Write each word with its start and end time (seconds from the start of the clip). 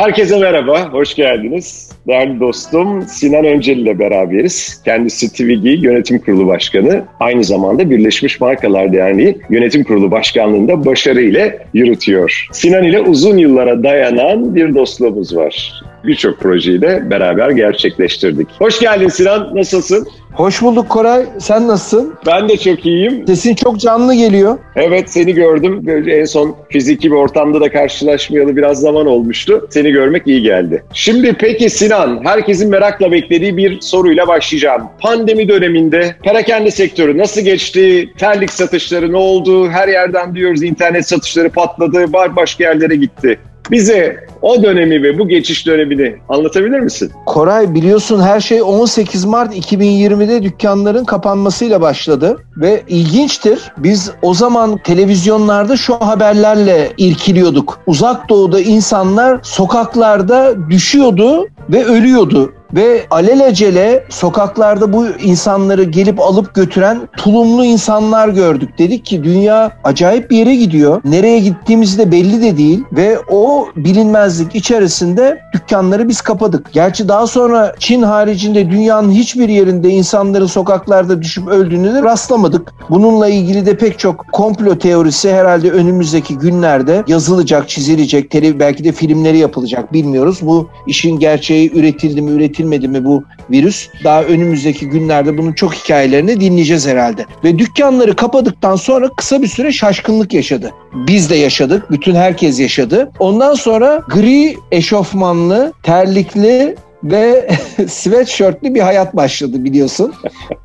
Herkese 0.00 0.38
merhaba, 0.38 0.92
hoş 0.92 1.14
geldiniz. 1.14 1.92
Değerli 2.06 2.40
dostum 2.40 3.02
Sinan 3.02 3.44
Öncel 3.44 3.76
ile 3.76 3.98
beraberiz. 3.98 4.82
Kendisi 4.84 5.32
TVG 5.32 5.84
Yönetim 5.84 6.18
Kurulu 6.18 6.46
Başkanı, 6.46 7.04
aynı 7.20 7.44
zamanda 7.44 7.90
Birleşmiş 7.90 8.40
Markalar 8.40 8.92
Derneği 8.92 9.38
Yönetim 9.50 9.84
Kurulu 9.84 10.10
Başkanlığı'nda 10.10 10.84
başarıyla 10.84 11.52
yürütüyor. 11.74 12.46
Sinan 12.52 12.84
ile 12.84 13.00
uzun 13.00 13.36
yıllara 13.36 13.82
dayanan 13.82 14.54
bir 14.54 14.74
dostluğumuz 14.74 15.36
var. 15.36 15.72
Birçok 16.06 16.40
projeyi 16.40 16.82
de 16.82 17.10
beraber 17.10 17.50
gerçekleştirdik. 17.50 18.48
Hoş 18.58 18.80
geldin 18.80 19.08
Sinan, 19.08 19.50
nasılsın? 19.54 20.08
Hoş 20.34 20.62
bulduk 20.62 20.88
Koray. 20.88 21.26
Sen 21.38 21.68
nasılsın? 21.68 22.14
Ben 22.26 22.48
de 22.48 22.56
çok 22.56 22.86
iyiyim. 22.86 23.26
Sesin 23.26 23.54
çok 23.54 23.80
canlı 23.80 24.14
geliyor. 24.14 24.58
Evet 24.76 25.10
seni 25.10 25.34
gördüm. 25.34 25.88
En 26.08 26.24
son 26.24 26.56
fiziki 26.70 27.10
bir 27.10 27.16
ortamda 27.16 27.60
da 27.60 27.72
karşılaşmayalı 27.72 28.56
biraz 28.56 28.80
zaman 28.80 29.06
olmuştu. 29.06 29.66
Seni 29.70 29.90
görmek 29.90 30.26
iyi 30.26 30.42
geldi. 30.42 30.84
Şimdi 30.92 31.32
peki 31.38 31.70
Sinan, 31.70 32.20
herkesin 32.24 32.70
merakla 32.70 33.12
beklediği 33.12 33.56
bir 33.56 33.80
soruyla 33.80 34.28
başlayacağım. 34.28 34.82
Pandemi 35.00 35.48
döneminde 35.48 36.16
perakende 36.22 36.70
sektörü 36.70 37.18
nasıl 37.18 37.40
geçti? 37.40 38.10
Terlik 38.18 38.52
satışları 38.52 39.12
ne 39.12 39.16
oldu? 39.16 39.68
Her 39.68 39.88
yerden 39.88 40.34
diyoruz 40.34 40.62
internet 40.62 41.08
satışları 41.08 41.50
patladı, 41.50 42.12
başka 42.12 42.64
yerlere 42.64 42.96
gitti. 42.96 43.38
Bize 43.70 44.26
o 44.42 44.62
dönemi 44.62 45.02
ve 45.02 45.18
bu 45.18 45.28
geçiş 45.28 45.66
dönemini 45.66 46.16
anlatabilir 46.28 46.80
misin? 46.80 47.12
Koray 47.26 47.74
biliyorsun 47.74 48.20
her 48.20 48.40
şey 48.40 48.62
18 48.62 49.24
Mart 49.24 49.56
2020'de 49.56 50.42
dükkanların 50.42 51.04
kapanmasıyla 51.04 51.80
başladı 51.80 52.36
ve 52.56 52.82
ilginçtir. 52.88 53.72
Biz 53.78 54.10
o 54.22 54.34
zaman 54.34 54.78
televizyonlarda 54.78 55.76
şu 55.76 55.94
haberlerle 55.94 56.92
irkiliyorduk. 56.98 57.78
Uzak 57.86 58.28
doğuda 58.28 58.60
insanlar 58.60 59.40
sokaklarda 59.42 60.70
düşüyordu 60.70 61.46
ve 61.70 61.84
ölüyordu 61.84 62.52
ve 62.76 63.06
alelacele 63.10 64.04
sokaklarda 64.08 64.92
bu 64.92 65.06
insanları 65.08 65.84
gelip 65.84 66.20
alıp 66.20 66.54
götüren 66.54 67.08
tulumlu 67.16 67.64
insanlar 67.64 68.28
gördük. 68.28 68.78
Dedik 68.78 69.06
ki 69.06 69.24
dünya 69.24 69.72
acayip 69.84 70.30
bir 70.30 70.36
yere 70.36 70.56
gidiyor. 70.56 71.00
Nereye 71.04 71.38
gittiğimiz 71.38 71.98
de 71.98 72.12
belli 72.12 72.42
de 72.42 72.56
değil 72.56 72.84
ve 72.92 73.18
o 73.30 73.68
bilinmezlik 73.76 74.54
içerisinde 74.54 75.40
dükkanları 75.54 76.08
biz 76.08 76.20
kapadık. 76.20 76.72
Gerçi 76.72 77.08
daha 77.08 77.26
sonra 77.26 77.74
Çin 77.78 78.02
haricinde 78.02 78.70
dünyanın 78.70 79.10
hiçbir 79.10 79.48
yerinde 79.48 79.88
insanların 79.88 80.46
sokaklarda 80.46 81.22
düşüp 81.22 81.48
öldüğünü 81.48 81.94
de 81.94 82.02
rastlamadık. 82.02 82.72
Bununla 82.90 83.28
ilgili 83.28 83.66
de 83.66 83.76
pek 83.76 83.98
çok 83.98 84.24
komplo 84.32 84.78
teorisi 84.78 85.32
herhalde 85.32 85.70
önümüzdeki 85.70 86.38
günlerde 86.38 87.04
yazılacak, 87.08 87.68
çizilecek, 87.68 88.26
belki 88.60 88.84
de 88.84 88.92
filmleri 88.92 89.38
yapılacak 89.38 89.92
bilmiyoruz. 89.92 90.38
Bu 90.42 90.68
işin 90.86 91.18
gerçeği 91.18 91.78
üretildi 91.78 92.22
mi, 92.22 92.30
üretilmedi 92.30 92.65
üretilmedi 92.66 92.88
mi 92.88 93.04
bu 93.04 93.24
virüs? 93.50 93.88
Daha 94.04 94.22
önümüzdeki 94.22 94.88
günlerde 94.88 95.38
bunun 95.38 95.52
çok 95.52 95.74
hikayelerini 95.74 96.40
dinleyeceğiz 96.40 96.86
herhalde. 96.86 97.26
Ve 97.44 97.58
dükkanları 97.58 98.16
kapadıktan 98.16 98.76
sonra 98.76 99.08
kısa 99.16 99.42
bir 99.42 99.46
süre 99.46 99.72
şaşkınlık 99.72 100.34
yaşadı. 100.34 100.70
Biz 100.94 101.30
de 101.30 101.36
yaşadık, 101.36 101.90
bütün 101.90 102.14
herkes 102.14 102.60
yaşadı. 102.60 103.10
Ondan 103.18 103.54
sonra 103.54 104.02
gri 104.08 104.56
eşofmanlı, 104.70 105.72
terlikli 105.82 106.76
ve 107.04 107.48
sweatshirtli 107.88 108.74
bir 108.74 108.80
hayat 108.80 109.16
başladı 109.16 109.64
biliyorsun. 109.64 110.14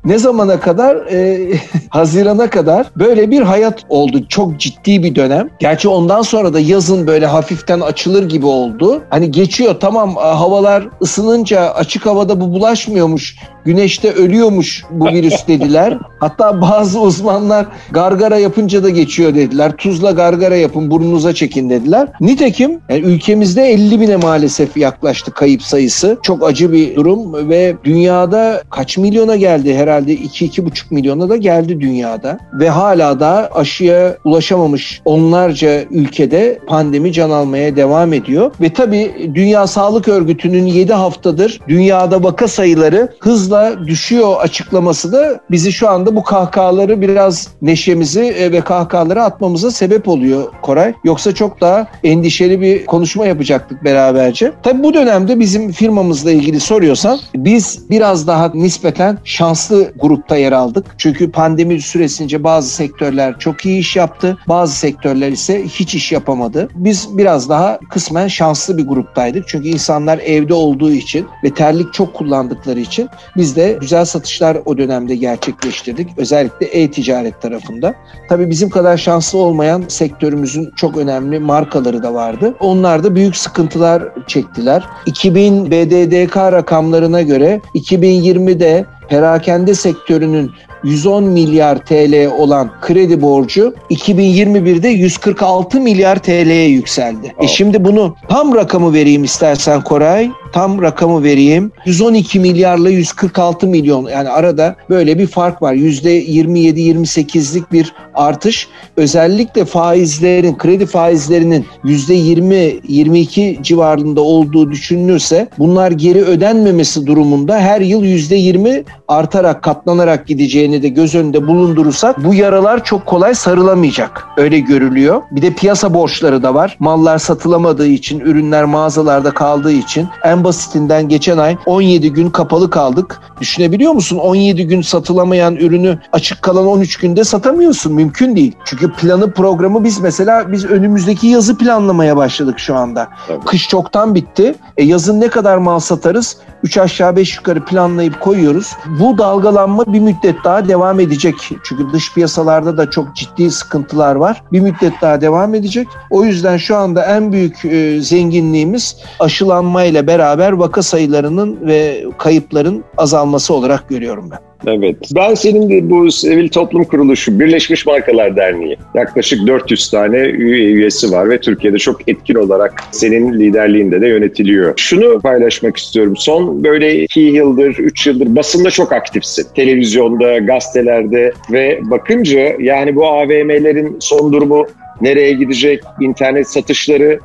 Ne 0.04 0.18
zamana 0.18 0.60
kadar? 0.60 0.96
E, 0.96 1.50
Haziran'a 1.88 2.50
kadar 2.50 2.86
böyle 2.96 3.30
bir 3.30 3.42
hayat 3.42 3.82
oldu. 3.88 4.26
Çok 4.28 4.60
ciddi 4.60 5.02
bir 5.02 5.14
dönem. 5.14 5.48
Gerçi 5.58 5.88
ondan 5.88 6.22
sonra 6.22 6.54
da 6.54 6.60
yazın 6.60 7.06
böyle 7.06 7.26
hafiften 7.26 7.80
açılır 7.80 8.28
gibi 8.28 8.46
oldu. 8.46 9.02
Hani 9.10 9.30
geçiyor 9.30 9.76
tamam 9.80 10.16
havalar 10.16 10.88
ısınınca 11.02 11.60
açık 11.60 12.06
havada 12.06 12.40
bu 12.40 12.52
bulaşmıyormuş. 12.52 13.36
Güneşte 13.64 14.12
ölüyormuş 14.12 14.84
bu 14.90 15.06
virüs 15.06 15.46
dediler. 15.48 15.98
Hatta 16.20 16.60
bazı 16.60 17.00
uzmanlar 17.00 17.66
gargara 17.90 18.38
yapınca 18.38 18.82
da 18.82 18.90
geçiyor 18.90 19.34
dediler. 19.34 19.72
Tuzla 19.76 20.10
gargara 20.10 20.56
yapın 20.56 20.90
burnunuza 20.90 21.34
çekin 21.34 21.70
dediler. 21.70 22.08
Nitekim 22.20 22.80
yani 22.88 23.00
ülkemizde 23.00 23.62
50 23.62 24.00
bine 24.00 24.16
maalesef 24.16 24.76
yaklaştı 24.76 25.30
kayıp 25.30 25.62
sayısı. 25.62 26.18
Çok 26.22 26.46
acı 26.46 26.72
bir 26.72 26.96
durum 26.96 27.48
ve 27.48 27.74
dünyada 27.84 28.62
kaç 28.70 28.98
milyona 28.98 29.36
geldi 29.36 29.74
herhalde 29.74 30.14
2-2,5 30.14 30.84
milyona 30.90 31.28
da 31.28 31.36
geldi 31.36 31.80
dünyada. 31.80 32.38
Ve 32.52 32.68
hala 32.68 33.20
da 33.20 33.50
aşıya 33.54 34.16
ulaşamamış 34.24 35.02
onlarca 35.04 35.82
ülkede 35.90 36.58
pandemi 36.66 37.12
can 37.12 37.30
almaya 37.30 37.76
devam 37.76 38.12
ediyor. 38.12 38.50
Ve 38.60 38.72
tabii 38.72 39.30
Dünya 39.34 39.66
Sağlık 39.66 40.08
Örgütü'nün 40.08 40.66
7 40.66 40.92
haftadır 40.92 41.60
dünyada 41.68 42.24
vaka 42.24 42.48
sayıları 42.48 43.08
hızla 43.20 43.51
düşüyor 43.86 44.34
açıklaması 44.40 45.12
da 45.12 45.40
bizi 45.50 45.72
şu 45.72 45.88
anda 45.88 46.16
bu 46.16 46.22
kahkahaları 46.22 47.00
biraz 47.00 47.48
neşemizi 47.62 48.20
e, 48.20 48.52
ve 48.52 48.60
kahkahaları 48.60 49.22
atmamıza 49.22 49.70
sebep 49.70 50.08
oluyor 50.08 50.44
Koray. 50.62 50.94
Yoksa 51.04 51.34
çok 51.34 51.60
daha 51.60 51.86
endişeli 52.04 52.60
bir 52.60 52.86
konuşma 52.86 53.26
yapacaktık 53.26 53.84
beraberce. 53.84 54.52
Tabii 54.62 54.82
bu 54.82 54.94
dönemde 54.94 55.40
bizim 55.40 55.72
firmamızla 55.72 56.30
ilgili 56.30 56.60
soruyorsan 56.60 57.20
biz 57.34 57.90
biraz 57.90 58.26
daha 58.26 58.50
nispeten 58.54 59.18
şanslı 59.24 59.92
grupta 60.00 60.36
yer 60.36 60.52
aldık. 60.52 60.86
Çünkü 60.98 61.30
pandemi 61.30 61.80
süresince 61.80 62.44
bazı 62.44 62.68
sektörler 62.68 63.38
çok 63.38 63.66
iyi 63.66 63.80
iş 63.80 63.96
yaptı. 63.96 64.38
Bazı 64.48 64.76
sektörler 64.76 65.32
ise 65.32 65.64
hiç 65.64 65.94
iş 65.94 66.12
yapamadı. 66.12 66.68
Biz 66.74 67.18
biraz 67.18 67.48
daha 67.48 67.78
kısmen 67.90 68.28
şanslı 68.28 68.78
bir 68.78 68.86
gruptaydık. 68.86 69.48
Çünkü 69.48 69.68
insanlar 69.68 70.18
evde 70.18 70.54
olduğu 70.54 70.92
için 70.92 71.26
ve 71.44 71.54
terlik 71.54 71.92
çok 71.92 72.14
kullandıkları 72.14 72.80
için 72.80 73.08
biz 73.36 73.41
de 73.42 73.78
güzel 73.80 74.04
satışlar 74.04 74.58
o 74.64 74.78
dönemde 74.78 75.16
gerçekleştirdik. 75.16 76.08
Özellikle 76.16 76.66
e-ticaret 76.66 77.42
tarafında. 77.42 77.94
Tabii 78.28 78.50
bizim 78.50 78.70
kadar 78.70 78.96
şanslı 78.96 79.38
olmayan 79.38 79.84
sektörümüzün 79.88 80.72
çok 80.76 80.96
önemli 80.96 81.38
markaları 81.38 82.02
da 82.02 82.14
vardı. 82.14 82.54
Onlar 82.60 83.04
da 83.04 83.14
büyük 83.14 83.36
sıkıntılar 83.36 84.02
çektiler. 84.26 84.84
2000 85.06 85.66
BDDK 85.66 86.36
rakamlarına 86.36 87.22
göre 87.22 87.60
2020'de 87.74 88.84
perakende 89.08 89.74
sektörünün 89.74 90.50
110 90.84 91.24
milyar 91.24 91.78
TL 91.78 92.26
olan 92.38 92.70
kredi 92.80 93.22
borcu 93.22 93.74
2021'de 93.90 94.88
146 94.88 95.80
milyar 95.80 96.18
TL'ye 96.18 96.68
yükseldi. 96.68 97.34
Oh. 97.38 97.44
E 97.44 97.48
şimdi 97.48 97.84
bunu 97.84 98.16
tam 98.28 98.54
rakamı 98.54 98.92
vereyim 98.92 99.24
istersen 99.24 99.80
Koray 99.80 100.30
tam 100.52 100.82
rakamı 100.82 101.22
vereyim. 101.22 101.72
112 101.86 102.40
milyarla 102.40 102.90
146 102.90 103.66
milyon 103.66 104.08
yani 104.08 104.28
arada 104.28 104.76
böyle 104.90 105.18
bir 105.18 105.26
fark 105.26 105.62
var. 105.62 105.74
%27-28'lik 105.74 107.72
bir 107.72 107.94
artış. 108.14 108.68
Özellikle 108.96 109.64
faizlerin, 109.64 110.58
kredi 110.58 110.86
faizlerinin 110.86 111.66
%20-22 111.84 113.62
civarında 113.62 114.20
olduğu 114.20 114.70
düşünülürse 114.70 115.48
bunlar 115.58 115.90
geri 115.90 116.22
ödenmemesi 116.22 117.06
durumunda 117.06 117.58
her 117.58 117.80
yıl 117.80 118.04
%20 118.04 118.84
artarak 119.08 119.62
katlanarak 119.62 120.26
gideceğini 120.26 120.71
de 120.82 120.88
göz 120.88 121.14
önünde 121.14 121.46
bulundurursak 121.46 122.24
bu 122.24 122.34
yaralar 122.34 122.84
çok 122.84 123.06
kolay 123.06 123.34
sarılamayacak. 123.34 124.26
Öyle 124.36 124.58
görülüyor. 124.58 125.22
Bir 125.30 125.42
de 125.42 125.54
piyasa 125.54 125.94
borçları 125.94 126.42
da 126.42 126.54
var. 126.54 126.76
Mallar 126.78 127.18
satılamadığı 127.18 127.86
için, 127.86 128.20
ürünler 128.20 128.64
mağazalarda 128.64 129.30
kaldığı 129.30 129.72
için 129.72 130.08
en 130.24 130.44
basitinden 130.44 131.08
geçen 131.08 131.38
ay 131.38 131.56
17 131.66 132.12
gün 132.12 132.30
kapalı 132.30 132.70
kaldık. 132.70 133.20
Düşünebiliyor 133.40 133.92
musun? 133.92 134.18
17 134.18 134.66
gün 134.66 134.82
satılamayan 134.82 135.56
ürünü 135.56 135.98
açık 136.12 136.42
kalan 136.42 136.66
13 136.66 136.96
günde 136.96 137.24
satamıyorsun. 137.24 137.92
Mümkün 137.92 138.36
değil. 138.36 138.52
Çünkü 138.64 138.92
planı 138.92 139.32
programı 139.32 139.84
biz 139.84 140.00
mesela 140.00 140.52
biz 140.52 140.64
önümüzdeki 140.64 141.26
yazı 141.26 141.58
planlamaya 141.58 142.16
başladık 142.16 142.58
şu 142.58 142.76
anda. 142.76 143.08
Tabii. 143.28 143.44
Kış 143.44 143.68
çoktan 143.68 144.14
bitti. 144.14 144.54
E 144.76 144.84
yazın 144.84 145.20
ne 145.20 145.28
kadar 145.28 145.56
mal 145.56 145.78
satarız? 145.78 146.36
3 146.62 146.78
aşağı 146.78 147.16
5 147.16 147.36
yukarı 147.36 147.64
planlayıp 147.64 148.20
koyuyoruz. 148.20 148.72
Bu 149.00 149.18
dalgalanma 149.18 149.92
bir 149.92 150.00
müddet 150.00 150.44
daha 150.44 150.61
devam 150.68 151.00
edecek. 151.00 151.34
Çünkü 151.62 151.92
dış 151.92 152.14
piyasalarda 152.14 152.78
da 152.78 152.90
çok 152.90 153.16
ciddi 153.16 153.50
sıkıntılar 153.50 154.14
var. 154.14 154.42
Bir 154.52 154.60
müddet 154.60 154.92
daha 155.02 155.20
devam 155.20 155.54
edecek. 155.54 155.88
O 156.10 156.24
yüzden 156.24 156.56
şu 156.56 156.76
anda 156.76 157.04
en 157.04 157.32
büyük 157.32 157.64
e, 157.64 158.00
zenginliğimiz 158.00 158.96
aşılanmayla 159.20 160.06
beraber 160.06 160.52
vaka 160.52 160.82
sayılarının 160.82 161.58
ve 161.66 162.04
kayıpların 162.18 162.84
azalması 162.96 163.54
olarak 163.54 163.88
görüyorum 163.88 164.30
ben. 164.30 164.51
Evet. 164.66 164.96
Ben 165.14 165.34
senin 165.34 165.70
de 165.70 165.90
bu 165.90 166.12
Sivil 166.12 166.48
Toplum 166.48 166.84
Kuruluşu 166.84 167.40
Birleşmiş 167.40 167.86
Markalar 167.86 168.36
Derneği 168.36 168.76
yaklaşık 168.94 169.46
400 169.46 169.90
tane 169.90 170.18
üye 170.18 170.66
üyesi 170.66 171.12
var 171.12 171.30
ve 171.30 171.40
Türkiye'de 171.40 171.78
çok 171.78 172.08
etkin 172.08 172.34
olarak 172.34 172.74
senin 172.90 173.40
liderliğinde 173.40 174.00
de 174.00 174.08
yönetiliyor. 174.08 174.74
Şunu 174.76 175.20
paylaşmak 175.20 175.76
istiyorum. 175.76 176.14
Son 176.16 176.64
böyle 176.64 177.02
2 177.02 177.20
yıldır, 177.20 177.78
3 177.78 178.06
yıldır 178.06 178.36
basında 178.36 178.70
çok 178.70 178.92
aktifsin. 178.92 179.46
Televizyonda, 179.54 180.38
gazetelerde 180.38 181.32
ve 181.52 181.80
bakınca 181.82 182.52
yani 182.58 182.96
bu 182.96 183.06
AVM'lerin 183.06 183.96
son 184.00 184.32
durumu 184.32 184.66
nereye 185.00 185.32
gidecek, 185.32 185.82
internet 186.00 186.48
satışları 186.48 187.18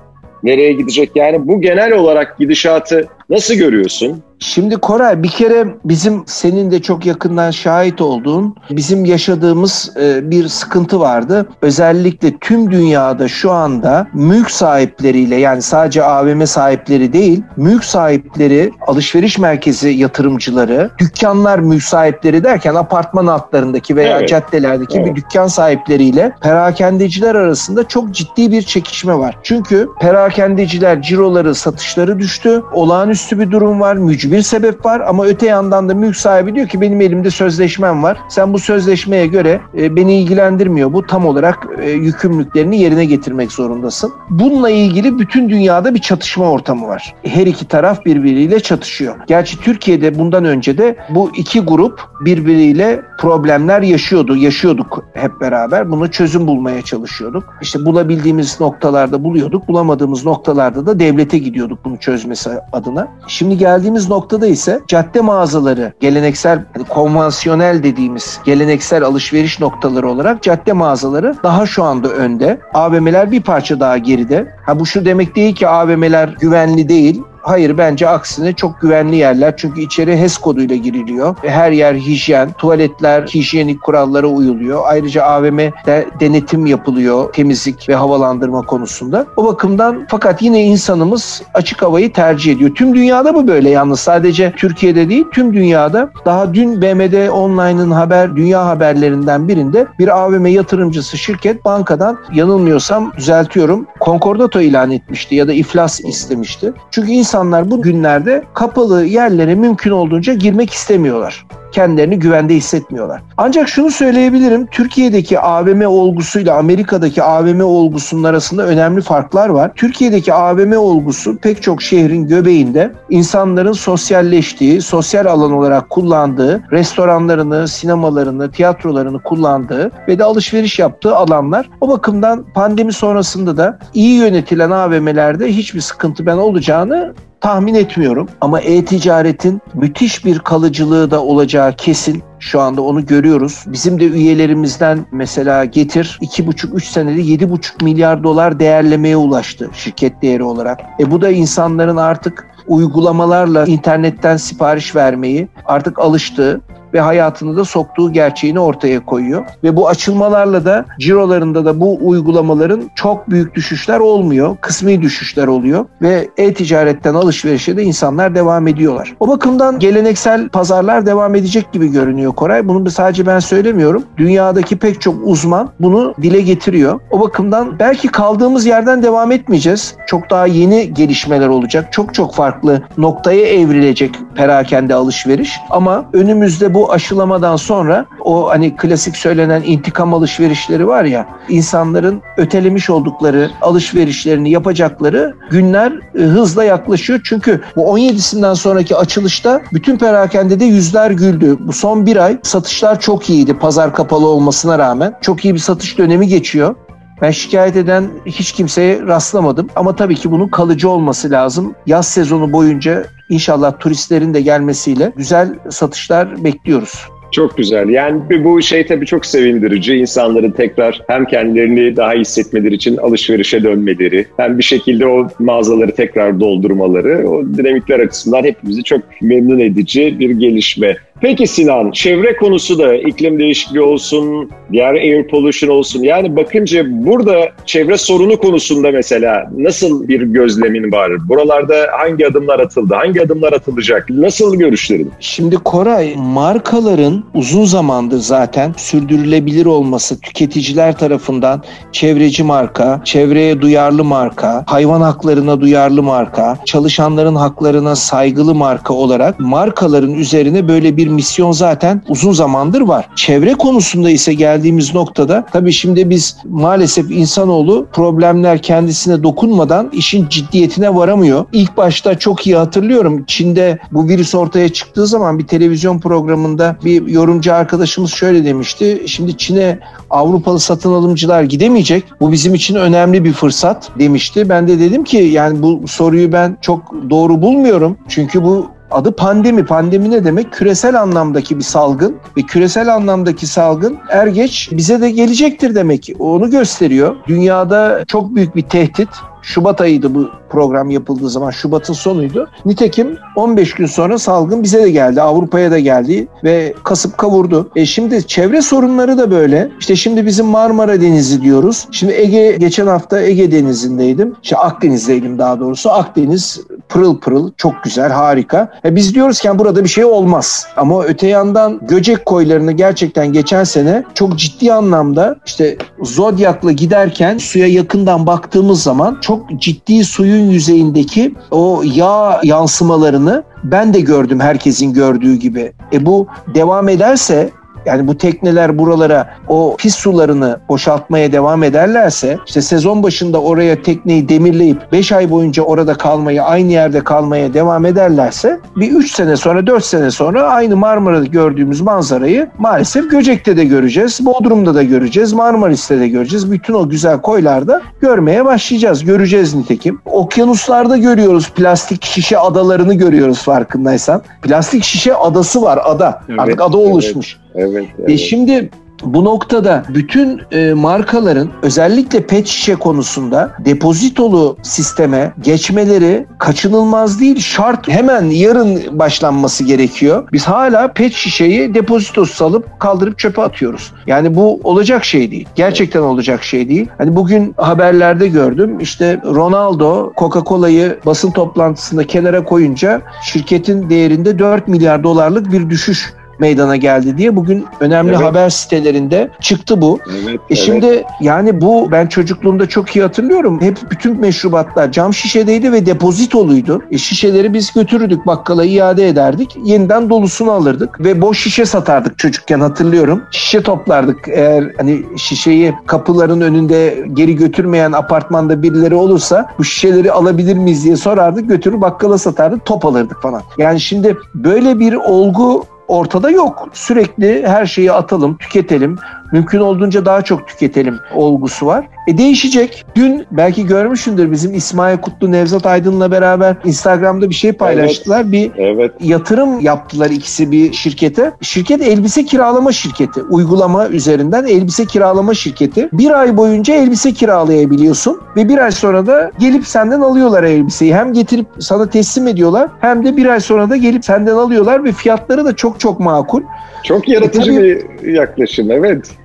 nereye 0.43 0.71
gidecek? 0.71 1.11
Yani 1.15 1.47
bu 1.47 1.61
genel 1.61 1.91
olarak 1.91 2.37
gidişatı 2.39 3.07
nasıl 3.29 3.53
görüyorsun? 3.53 4.23
Şimdi 4.39 4.75
Koray 4.75 5.23
bir 5.23 5.29
kere 5.29 5.65
bizim 5.85 6.23
senin 6.25 6.71
de 6.71 6.81
çok 6.81 7.05
yakından 7.05 7.51
şahit 7.51 8.01
olduğun 8.01 8.55
bizim 8.71 9.05
yaşadığımız 9.05 9.91
e, 10.01 10.31
bir 10.31 10.47
sıkıntı 10.47 10.99
vardı. 10.99 11.49
Özellikle 11.61 12.37
tüm 12.37 12.71
dünyada 12.71 13.27
şu 13.27 13.51
anda 13.51 14.07
mülk 14.13 14.51
sahipleriyle 14.51 15.35
yani 15.35 15.61
sadece 15.61 16.03
AVM 16.03 16.45
sahipleri 16.45 17.13
değil, 17.13 17.43
mülk 17.57 17.83
sahipleri, 17.83 18.71
alışveriş 18.87 19.37
merkezi 19.37 19.89
yatırımcıları, 19.89 20.91
dükkanlar 20.99 21.59
mülk 21.59 21.83
sahipleri 21.83 22.43
derken 22.43 22.75
apartman 22.75 23.27
altlarındaki 23.27 23.95
veya 23.95 24.17
evet. 24.17 24.29
caddelerdeki 24.29 24.97
evet. 24.97 25.07
bir 25.07 25.15
dükkan 25.15 25.47
sahipleriyle 25.47 26.35
perakendeciler 26.41 27.35
arasında 27.35 27.87
çok 27.87 28.11
ciddi 28.11 28.51
bir 28.51 28.61
çekişme 28.61 29.13
var. 29.13 29.37
Çünkü 29.43 29.89
perakendeciler 29.99 31.01
ciroları, 31.01 31.55
satışları 31.55 32.19
düştü. 32.19 32.63
Olağanüstü 32.73 33.16
bir 33.31 33.51
durum 33.51 33.79
var. 33.79 33.95
Mücadele 33.95 34.37
bir 34.37 34.41
sebep 34.41 34.85
var 34.85 34.99
ama 34.99 35.25
öte 35.25 35.45
yandan 35.45 35.89
da 35.89 35.93
mülk 35.93 36.15
sahibi 36.15 36.55
diyor 36.55 36.67
ki 36.67 36.81
benim 36.81 37.01
elimde 37.01 37.31
sözleşmem 37.31 38.03
var. 38.03 38.17
Sen 38.29 38.53
bu 38.53 38.59
sözleşmeye 38.59 39.27
göre 39.27 39.61
e, 39.77 39.95
beni 39.95 40.21
ilgilendirmiyor. 40.21 40.93
Bu 40.93 41.05
tam 41.05 41.25
olarak 41.25 41.67
e, 41.81 41.89
yükümlülüklerini 41.89 42.81
yerine 42.81 43.05
getirmek 43.05 43.51
zorundasın. 43.51 44.13
Bununla 44.29 44.69
ilgili 44.69 45.19
bütün 45.19 45.49
dünyada 45.49 45.95
bir 45.95 45.99
çatışma 45.99 46.51
ortamı 46.51 46.87
var. 46.87 47.15
Her 47.23 47.47
iki 47.47 47.67
taraf 47.67 48.05
birbiriyle 48.05 48.59
çatışıyor. 48.59 49.15
Gerçi 49.27 49.59
Türkiye'de 49.61 50.19
bundan 50.19 50.45
önce 50.45 50.77
de 50.77 50.95
bu 51.09 51.31
iki 51.37 51.59
grup 51.59 52.01
birbiriyle 52.21 53.01
problemler 53.19 53.81
yaşıyordu. 53.81 54.35
Yaşıyorduk 54.35 55.03
hep 55.13 55.41
beraber. 55.41 55.91
Bunu 55.91 56.11
çözüm 56.11 56.47
bulmaya 56.47 56.81
çalışıyorduk. 56.81 57.43
İşte 57.61 57.85
bulabildiğimiz 57.85 58.61
noktalarda 58.61 59.23
buluyorduk. 59.23 59.67
Bulamadığımız 59.67 60.25
noktalarda 60.25 60.85
da 60.85 60.99
devlete 60.99 61.37
gidiyorduk 61.37 61.85
bunu 61.85 61.97
çözmesi 61.97 62.49
adına. 62.71 63.06
Şimdi 63.27 63.57
geldiğimiz 63.57 64.09
nokta 64.09 64.27
noktada 64.27 64.47
ise 64.47 64.79
cadde 64.87 65.21
mağazaları 65.21 65.93
geleneksel 65.99 66.65
konvansiyonel 66.89 67.83
dediğimiz 67.83 68.39
geleneksel 68.45 69.03
alışveriş 69.03 69.59
noktaları 69.59 70.09
olarak 70.09 70.43
cadde 70.43 70.73
mağazaları 70.73 71.35
daha 71.43 71.65
şu 71.65 71.83
anda 71.83 72.09
önde. 72.09 72.59
AVM'ler 72.73 73.31
bir 73.31 73.41
parça 73.41 73.79
daha 73.79 73.97
geride. 73.97 74.47
Ha 74.65 74.79
bu 74.79 74.85
şu 74.85 75.05
demek 75.05 75.35
değil 75.35 75.55
ki 75.55 75.67
AVM'ler 75.67 76.35
güvenli 76.39 76.89
değil. 76.89 77.23
Hayır 77.47 77.77
bence 77.77 78.09
aksine 78.09 78.53
çok 78.53 78.81
güvenli 78.81 79.15
yerler. 79.15 79.57
Çünkü 79.57 79.81
içeri 79.81 80.17
HES 80.17 80.37
koduyla 80.37 80.75
giriliyor. 80.75 81.35
Her 81.41 81.71
yer 81.71 81.95
hijyen, 81.95 82.51
tuvaletler 82.51 83.27
hijyenik 83.27 83.81
kurallara 83.81 84.27
uyuluyor. 84.27 84.81
Ayrıca 84.85 85.23
AVM'de 85.23 86.07
denetim 86.19 86.65
yapılıyor 86.65 87.33
temizlik 87.33 87.89
ve 87.89 87.95
havalandırma 87.95 88.61
konusunda. 88.61 89.25
O 89.37 89.45
bakımdan 89.45 90.05
fakat 90.09 90.41
yine 90.41 90.63
insanımız 90.63 91.41
açık 91.53 91.81
havayı 91.81 92.13
tercih 92.13 92.51
ediyor. 92.51 92.75
Tüm 92.75 92.95
dünyada 92.95 93.35
bu 93.35 93.47
böyle 93.47 93.69
yalnız 93.69 93.99
sadece 93.99 94.53
Türkiye'de 94.57 95.09
değil 95.09 95.25
tüm 95.33 95.53
dünyada. 95.53 96.09
Daha 96.25 96.53
dün 96.53 96.81
BMD 96.81 97.29
Online'ın 97.29 97.91
haber 97.91 98.35
dünya 98.35 98.65
haberlerinden 98.65 99.47
birinde 99.47 99.87
bir 99.99 100.17
AVM 100.19 100.45
yatırımcısı 100.45 101.17
şirket 101.17 101.65
bankadan 101.65 102.17
yanılmıyorsam 102.33 103.11
düzeltiyorum 103.17 103.87
konkordato 103.99 104.61
ilan 104.61 104.91
etmişti 104.91 105.35
ya 105.35 105.47
da 105.47 105.53
iflas 105.53 105.99
istemişti. 105.99 106.73
Çünkü 106.91 107.11
insan 107.11 107.36
insanlar 107.37 107.71
bu 107.71 107.81
günlerde 107.81 108.43
kapalı 108.53 109.05
yerlere 109.05 109.55
mümkün 109.55 109.91
olduğunca 109.91 110.33
girmek 110.33 110.71
istemiyorlar 110.73 111.45
kendilerini 111.71 112.19
güvende 112.19 112.55
hissetmiyorlar. 112.55 113.21
Ancak 113.37 113.69
şunu 113.69 113.91
söyleyebilirim. 113.91 114.65
Türkiye'deki 114.65 115.39
AVM 115.39 115.81
olgusuyla 115.81 116.57
Amerika'daki 116.57 117.23
AVM 117.23 117.61
olgusunun 117.61 118.23
arasında 118.23 118.67
önemli 118.67 119.01
farklar 119.01 119.49
var. 119.49 119.71
Türkiye'deki 119.75 120.33
AVM 120.33 120.71
olgusu 120.71 121.37
pek 121.37 121.61
çok 121.61 121.81
şehrin 121.81 122.27
göbeğinde 122.27 122.91
insanların 123.09 123.71
sosyalleştiği, 123.71 124.81
sosyal 124.81 125.25
alan 125.25 125.51
olarak 125.51 125.89
kullandığı, 125.89 126.63
restoranlarını, 126.71 127.67
sinemalarını, 127.67 128.51
tiyatrolarını 128.51 129.23
kullandığı 129.23 129.91
ve 130.07 130.19
de 130.19 130.23
alışveriş 130.23 130.79
yaptığı 130.79 131.15
alanlar. 131.15 131.69
O 131.81 131.89
bakımdan 131.89 132.45
pandemi 132.53 132.93
sonrasında 132.93 133.57
da 133.57 133.79
iyi 133.93 134.19
yönetilen 134.19 134.71
AVM'lerde 134.71 135.47
hiçbir 135.47 135.81
sıkıntı 135.81 136.25
ben 136.25 136.37
olacağını 136.37 137.13
tahmin 137.47 137.73
etmiyorum. 137.73 138.29
Ama 138.41 138.61
e-ticaretin 138.61 139.61
müthiş 139.73 140.25
bir 140.25 140.39
kalıcılığı 140.39 141.11
da 141.11 141.23
olacağı 141.23 141.73
kesin. 141.73 142.23
Şu 142.39 142.61
anda 142.61 142.81
onu 142.81 143.05
görüyoruz. 143.05 143.63
Bizim 143.67 143.99
de 143.99 144.05
üyelerimizden 144.05 145.05
mesela 145.11 145.65
Getir 145.65 146.19
2,5-3 146.21 146.81
senede 146.81 147.21
7,5 147.21 147.83
milyar 147.83 148.23
dolar 148.23 148.59
değerlemeye 148.59 149.17
ulaştı 149.17 149.69
şirket 149.73 150.21
değeri 150.21 150.43
olarak. 150.43 150.79
E 150.99 151.11
bu 151.11 151.21
da 151.21 151.29
insanların 151.29 151.97
artık 151.97 152.47
uygulamalarla 152.67 153.65
internetten 153.65 154.37
sipariş 154.37 154.95
vermeyi 154.95 155.47
artık 155.65 155.99
alıştığı 155.99 156.61
ve 156.97 157.01
hayatını 157.01 157.57
da 157.57 157.65
soktuğu 157.65 158.13
gerçeğini 158.13 158.59
ortaya 158.59 159.05
koyuyor. 159.05 159.45
Ve 159.63 159.75
bu 159.75 159.87
açılmalarla 159.87 160.65
da 160.65 160.85
cirolarında 160.99 161.65
da 161.65 161.79
bu 161.79 161.97
uygulamaların 162.01 162.81
çok 162.95 163.29
büyük 163.29 163.55
düşüşler 163.55 163.99
olmuyor. 163.99 164.57
Kısmi 164.61 165.01
düşüşler 165.01 165.47
oluyor 165.47 165.85
ve 166.01 166.29
e-ticaretten 166.37 167.13
alışverişe 167.13 167.77
de 167.77 167.83
insanlar 167.83 168.35
devam 168.35 168.67
ediyorlar. 168.67 169.15
O 169.19 169.27
bakımdan 169.27 169.79
geleneksel 169.79 170.49
pazarlar 170.49 171.05
devam 171.05 171.35
edecek 171.35 171.71
gibi 171.71 171.87
görünüyor 171.91 172.33
Koray. 172.35 172.67
Bunu 172.67 172.89
sadece 172.89 173.25
ben 173.25 173.39
söylemiyorum. 173.39 174.03
Dünyadaki 174.17 174.77
pek 174.77 175.01
çok 175.01 175.15
uzman 175.23 175.69
bunu 175.79 176.13
dile 176.21 176.41
getiriyor. 176.41 176.99
O 177.11 177.19
bakımdan 177.19 177.79
belki 177.79 178.07
kaldığımız 178.07 178.65
yerden 178.65 179.03
devam 179.03 179.31
etmeyeceğiz. 179.31 179.95
Çok 180.07 180.29
daha 180.29 180.47
yeni 180.47 180.93
gelişmeler 180.93 181.47
olacak. 181.47 181.93
Çok 181.93 182.13
çok 182.13 182.35
farklı 182.35 182.81
noktaya 182.97 183.45
evrilecek 183.45 184.11
perakende 184.35 184.95
alışveriş. 184.95 185.59
Ama 185.69 186.05
önümüzde 186.13 186.73
bu 186.73 186.86
aşılamadan 186.89 187.55
sonra 187.55 188.05
o 188.23 188.49
hani 188.49 188.75
klasik 188.75 189.17
söylenen 189.17 189.61
intikam 189.65 190.13
alışverişleri 190.13 190.87
var 190.87 191.03
ya 191.03 191.27
insanların 191.49 192.21
ötelemiş 192.37 192.89
oldukları 192.89 193.51
alışverişlerini 193.61 194.49
yapacakları 194.49 195.35
günler 195.51 195.93
e, 196.15 196.21
hızla 196.21 196.63
yaklaşıyor. 196.63 197.19
Çünkü 197.23 197.61
bu 197.75 197.81
17'sinden 197.81 198.55
sonraki 198.55 198.95
açılışta 198.95 199.61
bütün 199.73 199.97
perakendede 199.97 200.65
yüzler 200.65 201.11
güldü. 201.11 201.57
Bu 201.59 201.73
son 201.73 202.05
bir 202.05 202.17
ay 202.17 202.37
satışlar 202.43 202.99
çok 202.99 203.29
iyiydi 203.29 203.53
pazar 203.53 203.93
kapalı 203.93 204.27
olmasına 204.27 204.79
rağmen. 204.79 205.13
Çok 205.21 205.45
iyi 205.45 205.53
bir 205.53 205.59
satış 205.59 205.97
dönemi 205.97 206.27
geçiyor. 206.27 206.75
Ben 207.21 207.31
şikayet 207.31 207.75
eden 207.75 208.09
hiç 208.25 208.51
kimseye 208.51 209.01
rastlamadım. 209.01 209.67
Ama 209.75 209.95
tabii 209.95 210.15
ki 210.15 210.31
bunun 210.31 210.47
kalıcı 210.47 210.89
olması 210.89 211.31
lazım. 211.31 211.75
Yaz 211.85 212.07
sezonu 212.07 212.51
boyunca 212.51 213.05
inşallah 213.29 213.79
turistlerin 213.79 214.33
de 214.33 214.41
gelmesiyle 214.41 215.11
güzel 215.15 215.55
satışlar 215.69 216.43
bekliyoruz. 216.43 217.07
Çok 217.31 217.57
güzel. 217.57 217.89
Yani 217.89 218.43
bu 218.43 218.61
şey 218.61 218.85
tabii 218.85 219.05
çok 219.05 219.25
sevindirici. 219.25 219.93
İnsanların 219.93 220.51
tekrar 220.51 221.01
hem 221.07 221.25
kendilerini 221.25 221.95
daha 221.95 222.13
iyi 222.13 222.21
hissetmeleri 222.21 222.75
için 222.75 222.97
alışverişe 222.97 223.63
dönmeleri, 223.63 224.25
hem 224.37 224.57
bir 224.57 224.63
şekilde 224.63 225.05
o 225.05 225.27
mağazaları 225.39 225.95
tekrar 225.95 226.39
doldurmaları, 226.39 227.29
o 227.29 227.45
dinamikler 227.57 227.99
açısından 227.99 228.43
hepimizi 228.43 228.83
çok 228.83 229.01
memnun 229.21 229.59
edici 229.59 230.19
bir 230.19 230.29
gelişme. 230.29 230.97
Peki 231.21 231.47
Sinan, 231.47 231.91
çevre 231.91 232.35
konusu 232.35 232.79
da 232.79 232.95
iklim 232.95 233.39
değişikliği 233.39 233.81
olsun, 233.81 234.49
diğer 234.71 234.93
air 234.93 235.27
pollution 235.27 235.69
olsun. 235.69 236.03
Yani 236.03 236.35
bakınca 236.35 236.83
burada 236.87 237.49
çevre 237.65 237.97
sorunu 237.97 238.37
konusunda 238.37 238.91
mesela 238.91 239.49
nasıl 239.57 240.07
bir 240.07 240.21
gözlemin 240.21 240.91
var? 240.91 241.11
Buralarda 241.29 241.75
hangi 241.99 242.27
adımlar 242.27 242.59
atıldı? 242.59 242.93
Hangi 242.95 243.21
adımlar 243.21 243.53
atılacak? 243.53 244.09
Nasıl 244.09 244.55
görüşlerin? 244.55 245.11
Şimdi 245.19 245.55
Koray, 245.55 246.15
markaların 246.17 247.23
uzun 247.33 247.65
zamandır 247.65 248.17
zaten 248.17 248.73
sürdürülebilir 248.77 249.65
olması 249.65 250.19
tüketiciler 250.19 250.97
tarafından 250.97 251.63
çevreci 251.91 252.43
marka, 252.43 253.01
çevreye 253.03 253.61
duyarlı 253.61 254.03
marka, 254.03 254.63
hayvan 254.67 255.01
haklarına 255.01 255.61
duyarlı 255.61 256.03
marka, 256.03 256.57
çalışanların 256.65 257.35
haklarına 257.35 257.95
saygılı 257.95 258.55
marka 258.55 258.93
olarak 258.93 259.39
markaların 259.39 260.13
üzerine 260.13 260.67
böyle 260.67 260.97
bir 260.97 261.06
bir 261.07 261.11
misyon 261.11 261.51
zaten 261.51 262.01
uzun 262.09 262.31
zamandır 262.31 262.81
var. 262.81 263.09
Çevre 263.15 263.53
konusunda 263.53 264.09
ise 264.09 264.33
geldiğimiz 264.33 264.95
noktada 264.95 265.45
tabii 265.51 265.71
şimdi 265.71 266.09
biz 266.09 266.37
maalesef 266.49 267.11
insanoğlu 267.11 267.87
problemler 267.93 268.61
kendisine 268.61 269.23
dokunmadan 269.23 269.89
işin 269.93 270.29
ciddiyetine 270.29 270.95
varamıyor. 270.95 271.45
İlk 271.51 271.77
başta 271.77 272.19
çok 272.19 272.47
iyi 272.47 272.55
hatırlıyorum. 272.55 273.23
Çin'de 273.27 273.79
bu 273.91 274.07
virüs 274.07 274.35
ortaya 274.35 274.69
çıktığı 274.69 275.07
zaman 275.07 275.39
bir 275.39 275.47
televizyon 275.47 275.99
programında 275.99 276.77
bir 276.85 277.07
yorumcu 277.07 277.53
arkadaşımız 277.53 278.11
şöyle 278.11 278.45
demişti. 278.45 279.03
Şimdi 279.07 279.37
Çin'e 279.37 279.79
Avrupalı 280.09 280.59
satın 280.59 280.93
alımcılar 280.93 281.43
gidemeyecek. 281.43 282.03
Bu 282.21 282.31
bizim 282.31 282.53
için 282.53 282.75
önemli 282.75 283.23
bir 283.23 283.33
fırsat 283.33 283.89
demişti. 283.99 284.49
Ben 284.49 284.67
de 284.67 284.79
dedim 284.79 285.03
ki 285.03 285.17
yani 285.17 285.61
bu 285.61 285.81
soruyu 285.87 286.31
ben 286.31 286.57
çok 286.61 286.95
doğru 287.09 287.41
bulmuyorum. 287.41 287.97
Çünkü 288.07 288.43
bu 288.43 288.76
Adı 288.91 289.15
pandemi. 289.15 289.65
Pandemi 289.65 290.11
ne 290.11 290.23
demek? 290.23 290.53
Küresel 290.53 291.01
anlamdaki 291.01 291.57
bir 291.57 291.63
salgın 291.63 292.15
ve 292.37 292.41
küresel 292.41 292.95
anlamdaki 292.95 293.47
salgın 293.47 293.97
er 294.09 294.27
geç 294.27 294.69
bize 294.71 295.01
de 295.01 295.11
gelecektir 295.11 295.75
demek. 295.75 296.11
Onu 296.19 296.49
gösteriyor. 296.49 297.15
Dünyada 297.27 298.05
çok 298.07 298.35
büyük 298.35 298.55
bir 298.55 298.61
tehdit. 298.61 299.09
Şubat 299.41 299.81
ayıydı 299.81 300.15
bu 300.15 300.29
program 300.49 300.89
yapıldığı 300.89 301.29
zaman. 301.29 301.51
Şubat'ın 301.51 301.93
sonuydu. 301.93 302.49
Nitekim 302.65 303.17
15 303.35 303.73
gün 303.73 303.85
sonra 303.85 304.17
salgın 304.17 304.63
bize 304.63 304.83
de 304.83 304.91
geldi. 304.91 305.21
Avrupa'ya 305.21 305.71
da 305.71 305.79
geldi 305.79 306.27
ve 306.43 306.73
kasıp 306.83 307.17
kavurdu. 307.17 307.69
E 307.75 307.85
şimdi 307.85 308.27
çevre 308.27 308.61
sorunları 308.61 309.17
da 309.17 309.31
böyle. 309.31 309.71
İşte 309.79 309.95
şimdi 309.95 310.25
bizim 310.25 310.45
Marmara 310.45 311.01
Denizi 311.01 311.41
diyoruz. 311.41 311.87
Şimdi 311.91 312.13
Ege 312.13 312.57
geçen 312.59 312.87
hafta 312.87 313.21
Ege 313.21 313.51
Denizi'ndeydim. 313.51 314.35
İşte 314.43 314.57
Akdeniz'deydim 314.57 315.39
daha 315.39 315.59
doğrusu. 315.59 315.91
Akdeniz 315.91 316.61
pırıl 316.89 317.19
pırıl 317.19 317.51
çok 317.57 317.83
güzel 317.83 318.11
harika. 318.11 318.71
E 318.85 318.95
biz 318.95 319.15
diyoruz 319.15 319.39
ki 319.39 319.49
burada 319.59 319.83
bir 319.83 319.89
şey 319.89 320.05
olmaz. 320.05 320.67
Ama 320.77 321.03
öte 321.03 321.27
yandan 321.27 321.79
Göcek 321.87 322.25
koylarını 322.25 322.71
gerçekten 322.71 323.33
geçen 323.33 323.63
sene 323.63 324.03
çok 324.13 324.39
ciddi 324.39 324.73
anlamda 324.73 325.35
işte 325.45 325.77
Zodyak'la 326.01 326.71
giderken 326.71 327.37
suya 327.37 327.67
yakından 327.67 328.27
baktığımız 328.27 328.83
zaman 328.83 329.17
çok 329.27 329.59
ciddi 329.59 330.03
suyun 330.03 330.49
yüzeyindeki 330.49 331.35
o 331.51 331.81
yağ 331.85 332.41
yansımalarını 332.43 333.43
ben 333.63 333.93
de 333.93 333.99
gördüm 333.99 334.39
herkesin 334.39 334.93
gördüğü 334.93 335.35
gibi. 335.35 335.73
E 335.93 336.05
bu 336.05 336.27
devam 336.55 336.89
ederse 336.89 337.51
yani 337.87 338.07
bu 338.07 338.17
tekneler 338.17 338.77
buralara 338.77 339.29
o 339.47 339.75
pis 339.77 339.95
sularını 339.95 340.59
boşaltmaya 340.69 341.31
devam 341.31 341.63
ederlerse 341.63 342.37
işte 342.47 342.61
sezon 342.61 343.03
başında 343.03 343.41
oraya 343.41 343.81
tekneyi 343.81 344.29
demirleyip 344.29 344.91
5 344.91 345.11
ay 345.11 345.29
boyunca 345.29 345.63
orada 345.63 345.93
kalmaya 345.93 346.43
aynı 346.43 346.71
yerde 346.71 347.03
kalmaya 347.03 347.53
devam 347.53 347.85
ederlerse 347.85 348.59
bir 348.75 348.91
3 348.91 349.11
sene 349.11 349.35
sonra 349.37 349.67
4 349.67 349.85
sene 349.85 350.11
sonra 350.11 350.43
aynı 350.43 350.75
Marmara'da 350.77 351.25
gördüğümüz 351.25 351.81
manzarayı 351.81 352.49
maalesef 352.57 353.11
Göcek'te 353.11 353.57
de 353.57 353.65
göreceğiz. 353.65 354.19
Bodrum'da 354.25 354.75
da 354.75 354.83
göreceğiz. 354.83 355.33
Marmaris'te 355.33 355.99
de 355.99 356.07
göreceğiz. 356.07 356.51
Bütün 356.51 356.73
o 356.73 356.89
güzel 356.89 357.21
koylarda 357.21 357.81
görmeye 358.01 358.45
başlayacağız. 358.45 359.03
Göreceğiz 359.03 359.55
nitekim. 359.55 360.01
Okyanuslarda 360.05 360.97
görüyoruz. 360.97 361.49
Plastik 361.49 362.05
şişe 362.05 362.37
adalarını 362.37 362.93
görüyoruz 362.93 363.43
farkındaysan. 363.43 364.21
Plastik 364.41 364.83
şişe 364.83 365.15
adası 365.15 365.61
var 365.61 365.79
ada. 365.83 366.21
Evet, 366.29 366.39
Artık 366.39 366.61
ada 366.61 366.77
oluşmuş. 366.77 367.37
Evet. 367.39 367.46
Evet, 367.57 367.85
e, 367.85 367.87
evet. 367.99 368.09
E 368.09 368.17
şimdi 368.17 368.69
bu 369.03 369.25
noktada 369.25 369.83
bütün 369.89 370.41
e, 370.51 370.73
markaların 370.73 371.49
özellikle 371.61 372.27
pet 372.27 372.47
şişe 372.47 372.75
konusunda 372.75 373.51
depozitolu 373.65 374.57
sisteme 374.61 375.33
geçmeleri 375.41 376.25
kaçınılmaz 376.39 377.19
değil 377.19 377.39
şart 377.39 377.87
hemen 377.87 378.25
yarın 378.25 378.99
başlanması 378.99 379.63
gerekiyor. 379.63 380.27
Biz 380.33 380.45
hala 380.45 380.93
pet 380.93 381.13
şişeyi 381.13 381.73
depozitosu 381.73 382.45
alıp 382.45 382.79
kaldırıp 382.79 383.19
çöpe 383.19 383.41
atıyoruz. 383.41 383.93
Yani 384.07 384.35
bu 384.35 384.59
olacak 384.63 385.05
şey 385.05 385.31
değil. 385.31 385.47
Gerçekten 385.55 386.01
olacak 386.01 386.43
şey 386.43 386.69
değil. 386.69 386.87
Hani 386.97 387.15
bugün 387.15 387.53
haberlerde 387.57 388.27
gördüm 388.27 388.79
işte 388.79 389.21
Ronaldo 389.25 390.13
Coca-Cola'yı 390.17 390.99
basın 391.05 391.31
toplantısında 391.31 392.07
kenara 392.07 392.43
koyunca 392.43 393.01
şirketin 393.23 393.89
değerinde 393.89 394.39
4 394.39 394.67
milyar 394.67 395.03
dolarlık 395.03 395.51
bir 395.51 395.69
düşüş 395.69 396.13
meydana 396.39 396.75
geldi 396.75 397.17
diye 397.17 397.35
bugün 397.35 397.65
önemli 397.79 398.11
evet. 398.11 398.21
haber 398.21 398.49
sitelerinde 398.49 399.29
çıktı 399.41 399.81
bu. 399.81 399.99
Evet, 400.23 400.39
e 400.49 400.55
şimdi 400.55 400.85
evet. 400.85 401.05
yani 401.21 401.61
bu 401.61 401.91
ben 401.91 402.07
çocukluğumda 402.07 402.69
çok 402.69 402.95
iyi 402.95 403.03
hatırlıyorum. 403.03 403.61
Hep 403.61 403.77
bütün 403.91 404.21
meşrubatlar 404.21 404.91
cam 404.91 405.13
şişedeydi 405.13 405.71
ve 405.71 405.85
depozitoluydu. 405.85 406.81
E 406.91 406.97
şişeleri 406.97 407.53
biz 407.53 407.73
götürürdük 407.73 408.27
bakkala 408.27 408.65
iade 408.65 409.07
ederdik. 409.07 409.57
Yeniden 409.63 410.09
dolusunu 410.09 410.51
alırdık 410.51 410.99
ve 410.99 411.21
boş 411.21 411.43
şişe 411.43 411.65
satardık 411.65 412.17
çocukken 412.17 412.59
hatırlıyorum. 412.59 413.23
Şişe 413.31 413.61
toplardık. 413.61 414.27
Eğer 414.27 414.63
hani 414.77 415.03
şişeyi 415.17 415.73
kapıların 415.85 416.41
önünde 416.41 417.05
geri 417.13 417.35
götürmeyen 417.35 417.91
apartmanda 417.91 418.63
birileri 418.63 418.95
olursa 418.95 419.49
bu 419.57 419.63
şişeleri 419.63 420.11
alabilir 420.11 420.57
miyiz 420.57 420.83
diye 420.83 420.95
sorardık. 420.95 421.49
Götürür 421.49 421.81
bakkala 421.81 422.17
satardık 422.17 422.65
top 422.65 422.85
alırdık 422.85 423.21
falan. 423.21 423.41
Yani 423.57 423.79
şimdi 423.79 424.17
böyle 424.35 424.79
bir 424.79 424.93
olgu 424.93 425.65
ortada 425.87 426.29
yok. 426.29 426.69
Sürekli 426.73 427.47
her 427.47 427.65
şeyi 427.65 427.91
atalım, 427.91 428.37
tüketelim 428.37 428.97
mümkün 429.31 429.59
olduğunca 429.59 430.05
daha 430.05 430.21
çok 430.21 430.47
tüketelim 430.47 430.99
olgusu 431.15 431.65
var. 431.65 431.87
E 432.07 432.17
değişecek. 432.17 432.85
Dün 432.95 433.25
belki 433.31 433.65
görmüşsündür 433.65 434.31
bizim 434.31 434.53
İsmail 434.53 434.97
Kutlu, 434.97 435.31
Nevzat 435.31 435.65
Aydın'la 435.65 436.11
beraber 436.11 436.55
Instagram'da 436.65 437.29
bir 437.29 437.35
şey 437.35 437.51
paylaştılar. 437.51 438.21
Evet, 438.21 438.31
bir 438.31 438.51
evet. 438.57 438.91
yatırım 438.99 439.59
yaptılar 439.59 440.09
ikisi 440.09 440.51
bir 440.51 440.73
şirkete. 440.73 441.31
Şirket 441.41 441.81
elbise 441.81 442.25
kiralama 442.25 442.71
şirketi. 442.71 443.21
Uygulama 443.21 443.87
üzerinden 443.87 444.45
elbise 444.45 444.85
kiralama 444.85 445.33
şirketi. 445.33 445.89
Bir 445.93 446.19
ay 446.19 446.37
boyunca 446.37 446.73
elbise 446.73 447.11
kiralayabiliyorsun 447.11 448.21
ve 448.35 448.49
bir 448.49 448.57
ay 448.57 448.71
sonra 448.71 449.07
da 449.07 449.31
gelip 449.39 449.67
senden 449.67 450.01
alıyorlar 450.01 450.43
elbiseyi. 450.43 450.95
Hem 450.95 451.13
getirip 451.13 451.47
sana 451.59 451.89
teslim 451.89 452.27
ediyorlar 452.27 452.69
hem 452.81 453.05
de 453.05 453.17
bir 453.17 453.25
ay 453.25 453.39
sonra 453.39 453.69
da 453.69 453.77
gelip 453.77 454.05
senden 454.05 454.35
alıyorlar 454.35 454.83
ve 454.83 454.91
fiyatları 454.91 455.45
da 455.45 455.55
çok 455.55 455.79
çok 455.79 455.99
makul. 455.99 456.41
Çok 456.83 457.09
yaratıcı 457.09 457.51
e, 457.51 457.55
tabii, 457.55 457.87
bir 458.03 458.13
yaklaşım 458.13 458.71
evet. 458.71 459.16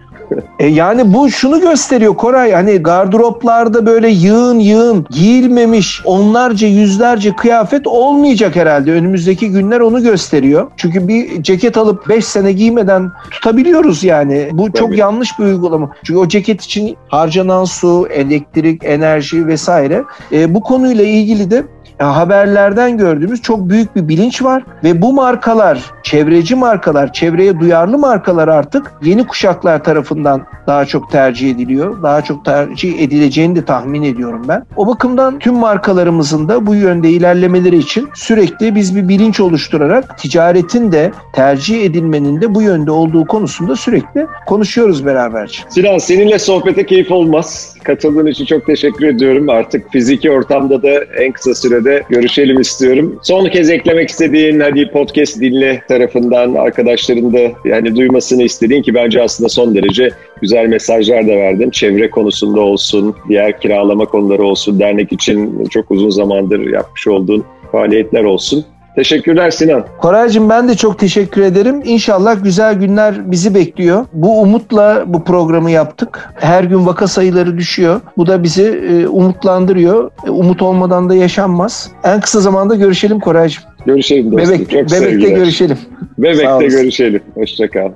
E 0.59 0.67
yani 0.67 1.15
bu 1.15 1.31
şunu 1.31 1.61
gösteriyor 1.61 2.17
Koray 2.17 2.53
hani 2.53 2.77
gardıroplarda 2.77 3.87
böyle 3.87 4.09
yığın 4.09 4.59
yığın 4.59 5.07
giyilmemiş 5.11 6.03
onlarca 6.05 6.69
yüzlerce 6.69 7.37
kıyafet 7.37 7.87
olmayacak 7.87 8.57
herhalde. 8.57 8.93
Önümüzdeki 8.93 9.51
günler 9.51 9.81
onu 9.81 10.03
gösteriyor. 10.03 10.71
Çünkü 10.77 11.09
bir 11.09 11.43
ceket 11.43 11.77
alıp 11.77 12.09
5 12.09 12.25
sene 12.25 12.53
giymeden 12.53 13.11
tutabiliyoruz 13.31 14.05
yani. 14.05 14.49
Bu 14.53 14.67
Tabii. 14.67 14.79
çok 14.79 14.97
yanlış 14.97 15.39
bir 15.39 15.45
uygulama. 15.45 15.91
Çünkü 16.05 16.19
o 16.19 16.29
ceket 16.29 16.63
için 16.63 16.97
harcanan 17.09 17.65
su, 17.65 18.07
elektrik, 18.11 18.85
enerji 18.85 19.47
vesaire. 19.47 20.03
E, 20.33 20.55
bu 20.55 20.61
konuyla 20.61 21.05
ilgili 21.05 21.51
de 21.51 21.65
haberlerden 22.05 22.99
gördüğümüz 22.99 23.43
çok 23.43 23.69
büyük 23.69 23.97
bir 23.97 24.09
bilinç 24.09 24.43
var 24.43 24.65
ve 24.85 25.03
bu 25.03 25.13
markalar, 25.13 25.91
çevreci 26.03 26.55
markalar, 26.55 27.13
çevreye 27.13 27.61
duyarlı 27.61 27.99
markalar 27.99 28.49
artık 28.49 28.93
yeni 29.03 29.27
kuşaklar 29.27 29.85
tarafından 29.85 30.47
daha 30.67 30.85
çok 30.85 31.11
tercih 31.11 31.51
ediliyor. 31.51 32.03
Daha 32.03 32.23
çok 32.23 32.45
tercih 32.45 33.01
edileceğini 33.01 33.57
de 33.57 33.65
tahmin 33.65 34.03
ediyorum 34.03 34.43
ben. 34.49 34.67
O 34.77 34.87
bakımdan 34.87 35.39
tüm 35.39 35.55
markalarımızın 35.55 36.49
da 36.49 36.67
bu 36.67 36.75
yönde 36.75 37.11
ilerlemeleri 37.11 37.79
için 37.79 38.09
sürekli 38.15 38.75
biz 38.75 38.97
bir 38.97 39.09
bilinç 39.09 39.41
oluşturarak 39.41 40.19
ticaretin 40.19 40.93
de 40.93 41.13
tercih 41.33 41.85
edilmenin 41.85 42.41
de 42.41 42.55
bu 42.55 42.63
yönde 42.63 42.91
olduğu 42.91 43.27
konusunda 43.27 43.77
sürekli 43.77 44.27
konuşuyoruz 44.47 45.07
beraberce. 45.07 45.63
Sinan 45.69 45.99
seninle 45.99 46.39
sohbete 46.39 46.87
keyif 46.87 47.11
olmaz. 47.11 47.75
Katıldığın 47.85 48.27
için 48.27 48.45
çok 48.45 48.67
teşekkür 48.67 49.07
ediyorum. 49.07 49.49
Artık 49.49 49.93
fiziki 49.93 50.31
ortamda 50.31 50.83
da 50.83 50.91
en 51.19 51.33
kısa 51.33 51.55
sürede 51.55 51.92
görüşelim 52.09 52.61
istiyorum. 52.61 53.21
Son 53.23 53.49
kez 53.49 53.71
eklemek 53.71 54.09
istediğin 54.09 54.61
hadi 54.61 54.91
podcast 54.91 55.41
dinle 55.41 55.83
tarafından 55.89 56.55
arkadaşların 56.55 57.33
da 57.33 57.39
yani 57.65 57.97
duymasını 57.97 58.43
istediğin 58.43 58.83
ki 58.83 58.95
bence 58.95 59.23
aslında 59.23 59.49
son 59.49 59.75
derece 59.75 60.11
güzel 60.41 60.67
mesajlar 60.67 61.27
da 61.27 61.37
verdin. 61.37 61.71
Çevre 61.71 62.11
konusunda 62.11 62.61
olsun, 62.61 63.17
diğer 63.29 63.61
kiralama 63.61 64.05
konuları 64.05 64.43
olsun, 64.43 64.81
dernek 64.81 65.13
için 65.13 65.65
çok 65.65 65.91
uzun 65.91 66.11
zamandır 66.11 66.73
yapmış 66.73 67.07
olduğun 67.09 67.45
faaliyetler 67.73 68.25
olsun. 68.25 68.65
Teşekkürler 68.97 69.51
Sinan. 69.51 69.85
Koraycığım 70.01 70.49
ben 70.49 70.69
de 70.69 70.75
çok 70.75 70.99
teşekkür 70.99 71.43
ederim. 71.43 71.81
İnşallah 71.85 72.45
güzel 72.45 72.75
günler 72.75 73.31
bizi 73.31 73.55
bekliyor. 73.55 74.07
Bu 74.13 74.41
umutla 74.41 75.05
bu 75.07 75.25
programı 75.25 75.71
yaptık. 75.71 76.29
Her 76.35 76.65
gün 76.65 76.87
vaka 76.87 77.07
sayıları 77.07 77.59
düşüyor. 77.59 78.01
Bu 78.17 78.27
da 78.27 78.43
bizi 78.43 78.63
e, 78.65 79.07
umutlandırıyor. 79.09 80.11
E, 80.27 80.31
umut 80.31 80.63
olmadan 80.63 81.11
da 81.11 81.15
yaşanmaz. 81.15 81.91
En 82.05 82.21
kısa 82.21 82.41
zamanda 82.41 82.75
görüşelim 82.75 83.21
Koraycığım. 83.21 83.63
Görüşelim 83.87 84.33
dostum. 84.33 84.49
Bebek, 84.55 84.71
Çok 84.71 84.73
Bebek'te 84.79 84.97
sevgiler. 84.99 85.37
görüşelim. 85.37 85.79
Bebek'te 86.19 86.67
görüşelim. 86.67 87.21
Hoşçakal. 87.35 87.91